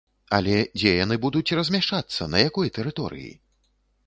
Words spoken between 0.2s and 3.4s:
Але, дзе яны будуць размяшчацца, на якой тэрыторыі?